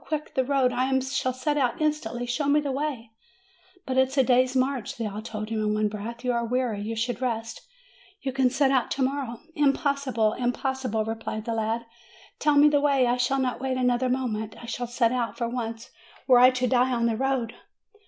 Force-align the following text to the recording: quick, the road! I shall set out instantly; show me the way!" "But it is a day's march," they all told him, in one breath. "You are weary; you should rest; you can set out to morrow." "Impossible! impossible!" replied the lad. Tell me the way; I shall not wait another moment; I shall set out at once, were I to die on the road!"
quick, 0.00 0.32
the 0.36 0.44
road! 0.44 0.72
I 0.72 0.96
shall 1.00 1.32
set 1.32 1.56
out 1.58 1.82
instantly; 1.82 2.24
show 2.24 2.46
me 2.46 2.60
the 2.60 2.70
way!" 2.70 3.10
"But 3.84 3.98
it 3.98 4.06
is 4.10 4.16
a 4.18 4.22
day's 4.22 4.54
march," 4.54 4.96
they 4.96 5.06
all 5.08 5.20
told 5.22 5.48
him, 5.48 5.58
in 5.60 5.74
one 5.74 5.88
breath. 5.88 6.22
"You 6.22 6.30
are 6.34 6.44
weary; 6.46 6.80
you 6.82 6.94
should 6.94 7.20
rest; 7.20 7.62
you 8.20 8.32
can 8.32 8.48
set 8.48 8.70
out 8.70 8.92
to 8.92 9.02
morrow." 9.02 9.40
"Impossible! 9.56 10.34
impossible!" 10.34 11.04
replied 11.04 11.46
the 11.46 11.52
lad. 11.54 11.84
Tell 12.38 12.54
me 12.54 12.68
the 12.68 12.80
way; 12.80 13.08
I 13.08 13.16
shall 13.16 13.40
not 13.40 13.60
wait 13.60 13.76
another 13.76 14.08
moment; 14.08 14.54
I 14.62 14.66
shall 14.66 14.86
set 14.86 15.10
out 15.10 15.42
at 15.42 15.50
once, 15.52 15.90
were 16.28 16.38
I 16.38 16.50
to 16.50 16.68
die 16.68 16.92
on 16.92 17.06
the 17.06 17.16
road!" 17.16 17.54